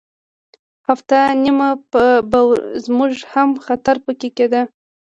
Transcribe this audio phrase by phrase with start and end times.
[0.87, 2.39] هفته نیمه به
[2.85, 4.61] زموږ هم خاطر په کې کېده.